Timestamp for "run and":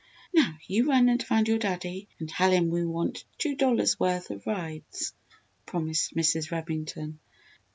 0.89-1.21